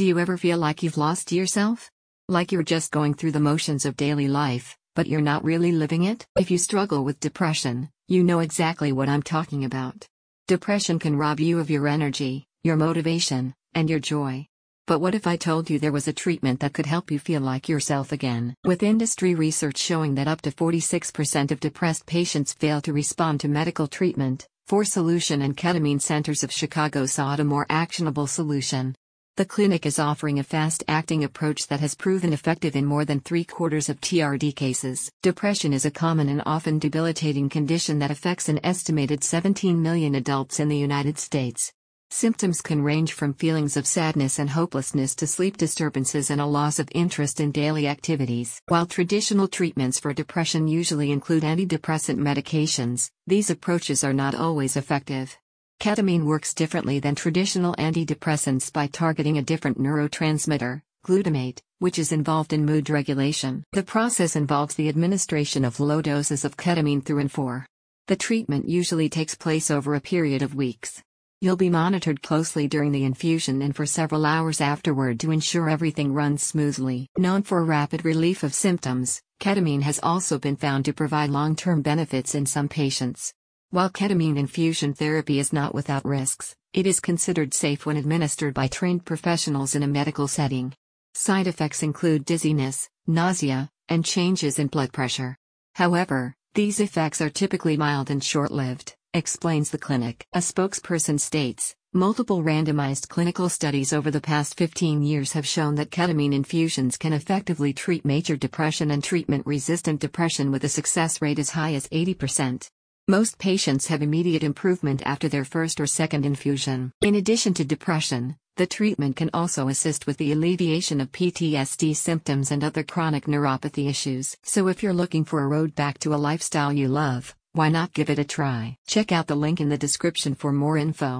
Do 0.00 0.06
you 0.06 0.18
ever 0.18 0.38
feel 0.38 0.56
like 0.56 0.82
you've 0.82 0.96
lost 0.96 1.30
yourself? 1.30 1.90
Like 2.26 2.52
you're 2.52 2.62
just 2.62 2.90
going 2.90 3.12
through 3.12 3.32
the 3.32 3.38
motions 3.38 3.84
of 3.84 3.98
daily 3.98 4.28
life, 4.28 4.74
but 4.96 5.06
you're 5.06 5.20
not 5.20 5.44
really 5.44 5.72
living 5.72 6.04
it? 6.04 6.26
If 6.38 6.50
you 6.50 6.56
struggle 6.56 7.04
with 7.04 7.20
depression, 7.20 7.90
you 8.08 8.24
know 8.24 8.38
exactly 8.38 8.92
what 8.92 9.10
I'm 9.10 9.22
talking 9.22 9.66
about. 9.66 10.06
Depression 10.48 10.98
can 10.98 11.18
rob 11.18 11.38
you 11.38 11.58
of 11.58 11.68
your 11.68 11.86
energy, 11.86 12.46
your 12.64 12.76
motivation, 12.76 13.52
and 13.74 13.90
your 13.90 13.98
joy. 13.98 14.46
But 14.86 15.00
what 15.00 15.14
if 15.14 15.26
I 15.26 15.36
told 15.36 15.68
you 15.68 15.78
there 15.78 15.92
was 15.92 16.08
a 16.08 16.14
treatment 16.14 16.60
that 16.60 16.72
could 16.72 16.86
help 16.86 17.10
you 17.10 17.18
feel 17.18 17.42
like 17.42 17.68
yourself 17.68 18.10
again? 18.10 18.54
With 18.64 18.82
industry 18.82 19.34
research 19.34 19.76
showing 19.76 20.14
that 20.14 20.28
up 20.28 20.40
to 20.40 20.50
46% 20.50 21.50
of 21.50 21.60
depressed 21.60 22.06
patients 22.06 22.54
fail 22.54 22.80
to 22.80 22.94
respond 22.94 23.40
to 23.40 23.48
medical 23.48 23.86
treatment, 23.86 24.48
Four 24.66 24.86
Solution 24.86 25.42
and 25.42 25.58
Ketamine 25.58 26.00
Centers 26.00 26.42
of 26.42 26.50
Chicago 26.50 27.04
sought 27.04 27.40
a 27.40 27.44
more 27.44 27.66
actionable 27.68 28.26
solution. 28.26 28.94
The 29.36 29.44
clinic 29.46 29.86
is 29.86 29.98
offering 29.98 30.38
a 30.38 30.42
fast 30.42 30.84
acting 30.88 31.24
approach 31.24 31.68
that 31.68 31.80
has 31.80 31.94
proven 31.94 32.32
effective 32.32 32.76
in 32.76 32.84
more 32.84 33.04
than 33.04 33.20
three 33.20 33.44
quarters 33.44 33.88
of 33.88 34.00
TRD 34.00 34.54
cases. 34.54 35.10
Depression 35.22 35.72
is 35.72 35.84
a 35.84 35.90
common 35.90 36.28
and 36.28 36.42
often 36.44 36.78
debilitating 36.78 37.48
condition 37.48 38.00
that 38.00 38.10
affects 38.10 38.48
an 38.48 38.60
estimated 38.64 39.24
17 39.24 39.80
million 39.80 40.16
adults 40.16 40.60
in 40.60 40.68
the 40.68 40.76
United 40.76 41.18
States. 41.18 41.72
Symptoms 42.12 42.60
can 42.60 42.82
range 42.82 43.12
from 43.12 43.34
feelings 43.34 43.76
of 43.76 43.86
sadness 43.86 44.40
and 44.40 44.50
hopelessness 44.50 45.14
to 45.14 45.28
sleep 45.28 45.56
disturbances 45.56 46.28
and 46.28 46.40
a 46.40 46.46
loss 46.46 46.80
of 46.80 46.88
interest 46.92 47.38
in 47.40 47.52
daily 47.52 47.86
activities. 47.86 48.60
While 48.66 48.84
traditional 48.84 49.46
treatments 49.46 50.00
for 50.00 50.12
depression 50.12 50.66
usually 50.66 51.12
include 51.12 51.44
antidepressant 51.44 52.18
medications, 52.18 53.10
these 53.28 53.48
approaches 53.48 54.02
are 54.02 54.12
not 54.12 54.34
always 54.34 54.76
effective. 54.76 55.38
Ketamine 55.80 56.24
works 56.24 56.52
differently 56.52 57.00
than 57.00 57.14
traditional 57.14 57.74
antidepressants 57.76 58.70
by 58.70 58.86
targeting 58.86 59.38
a 59.38 59.42
different 59.42 59.78
neurotransmitter, 59.78 60.82
glutamate, 61.06 61.60
which 61.78 61.98
is 61.98 62.12
involved 62.12 62.52
in 62.52 62.66
mood 62.66 62.90
regulation. 62.90 63.64
The 63.72 63.82
process 63.82 64.36
involves 64.36 64.74
the 64.74 64.90
administration 64.90 65.64
of 65.64 65.80
low 65.80 66.02
doses 66.02 66.44
of 66.44 66.58
ketamine 66.58 67.02
through 67.02 67.20
and 67.20 67.32
for. 67.32 67.64
The 68.08 68.16
treatment 68.16 68.68
usually 68.68 69.08
takes 69.08 69.34
place 69.34 69.70
over 69.70 69.94
a 69.94 70.02
period 70.02 70.42
of 70.42 70.54
weeks. 70.54 71.02
You'll 71.40 71.56
be 71.56 71.70
monitored 71.70 72.20
closely 72.20 72.68
during 72.68 72.92
the 72.92 73.04
infusion 73.04 73.62
and 73.62 73.74
for 73.74 73.86
several 73.86 74.26
hours 74.26 74.60
afterward 74.60 75.18
to 75.20 75.30
ensure 75.30 75.70
everything 75.70 76.12
runs 76.12 76.42
smoothly. 76.42 77.08
Known 77.16 77.42
for 77.42 77.64
rapid 77.64 78.04
relief 78.04 78.42
of 78.42 78.52
symptoms, 78.52 79.22
ketamine 79.40 79.80
has 79.80 79.98
also 80.02 80.38
been 80.38 80.56
found 80.56 80.84
to 80.84 80.92
provide 80.92 81.30
long 81.30 81.56
term 81.56 81.80
benefits 81.80 82.34
in 82.34 82.44
some 82.44 82.68
patients. 82.68 83.32
While 83.72 83.90
ketamine 83.90 84.36
infusion 84.36 84.94
therapy 84.94 85.38
is 85.38 85.52
not 85.52 85.76
without 85.76 86.04
risks, 86.04 86.56
it 86.72 86.88
is 86.88 86.98
considered 86.98 87.54
safe 87.54 87.86
when 87.86 87.96
administered 87.96 88.52
by 88.52 88.66
trained 88.66 89.04
professionals 89.04 89.76
in 89.76 89.84
a 89.84 89.86
medical 89.86 90.26
setting. 90.26 90.72
Side 91.14 91.46
effects 91.46 91.84
include 91.84 92.24
dizziness, 92.24 92.88
nausea, 93.06 93.70
and 93.88 94.04
changes 94.04 94.58
in 94.58 94.66
blood 94.66 94.92
pressure. 94.92 95.36
However, 95.76 96.34
these 96.54 96.80
effects 96.80 97.20
are 97.20 97.30
typically 97.30 97.76
mild 97.76 98.10
and 98.10 98.24
short 98.24 98.50
lived 98.50 98.96
explains 99.14 99.70
the 99.70 99.78
clinic. 99.78 100.26
A 100.32 100.38
spokesperson 100.38 101.20
states 101.20 101.76
Multiple 101.92 102.42
randomized 102.42 103.08
clinical 103.08 103.48
studies 103.48 103.92
over 103.92 104.10
the 104.10 104.20
past 104.20 104.56
15 104.56 105.02
years 105.02 105.32
have 105.32 105.46
shown 105.46 105.76
that 105.76 105.90
ketamine 105.90 106.34
infusions 106.34 106.96
can 106.96 107.12
effectively 107.12 107.72
treat 107.72 108.04
major 108.04 108.36
depression 108.36 108.90
and 108.90 109.02
treatment 109.02 109.46
resistant 109.46 110.00
depression 110.00 110.50
with 110.50 110.64
a 110.64 110.68
success 110.68 111.22
rate 111.22 111.38
as 111.38 111.50
high 111.50 111.74
as 111.74 111.88
80%. 111.88 112.68
Most 113.10 113.38
patients 113.38 113.88
have 113.88 114.02
immediate 114.02 114.44
improvement 114.44 115.02
after 115.04 115.28
their 115.28 115.44
first 115.44 115.80
or 115.80 115.86
second 115.88 116.24
infusion. 116.24 116.92
In 117.02 117.16
addition 117.16 117.52
to 117.54 117.64
depression, 117.64 118.36
the 118.54 118.68
treatment 118.68 119.16
can 119.16 119.30
also 119.34 119.66
assist 119.66 120.06
with 120.06 120.16
the 120.18 120.30
alleviation 120.30 121.00
of 121.00 121.10
PTSD 121.10 121.96
symptoms 121.96 122.52
and 122.52 122.62
other 122.62 122.84
chronic 122.84 123.24
neuropathy 123.24 123.88
issues. 123.88 124.36
So 124.44 124.68
if 124.68 124.80
you're 124.80 125.00
looking 125.02 125.24
for 125.24 125.42
a 125.42 125.48
road 125.48 125.74
back 125.74 125.98
to 126.02 126.14
a 126.14 126.22
lifestyle 126.28 126.72
you 126.72 126.86
love, 126.86 127.34
why 127.52 127.68
not 127.68 127.94
give 127.94 128.10
it 128.10 128.20
a 128.20 128.32
try? 128.36 128.76
Check 128.86 129.10
out 129.10 129.26
the 129.26 129.42
link 129.44 129.60
in 129.60 129.70
the 129.70 129.84
description 129.86 130.36
for 130.36 130.52
more 130.52 130.78
info. 130.78 131.12